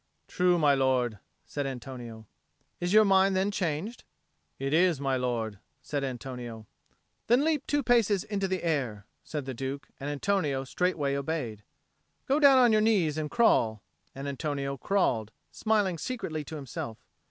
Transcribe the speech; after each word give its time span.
"True, 0.27 0.57
my 0.57 0.73
lord," 0.73 1.19
said 1.45 1.67
Antonio. 1.67 2.25
"Is 2.79 2.91
your 2.91 3.05
mind 3.05 3.35
then 3.35 3.51
changed?" 3.51 4.03
"It 4.57 4.73
is, 4.73 4.99
my 4.99 5.15
lord," 5.15 5.59
said 5.83 6.03
Antonio. 6.03 6.65
"Then 7.27 7.43
leap 7.45 7.67
two 7.67 7.83
paces 7.83 8.23
into 8.23 8.47
the 8.47 8.63
air," 8.63 9.05
said 9.23 9.45
the 9.45 9.53
Duke; 9.53 9.89
and 9.99 10.09
Antonio 10.09 10.63
straightway 10.63 11.13
obeyed. 11.15 11.61
"Go 12.27 12.39
down 12.39 12.57
on 12.57 12.71
your 12.71 12.81
knees 12.81 13.15
and 13.15 13.29
crawl;" 13.29 13.83
and 14.15 14.27
Antonio 14.27 14.75
crawled, 14.75 15.31
smiling 15.51 15.99
secretly 15.99 16.43
to 16.45 16.55
himself. 16.55 16.97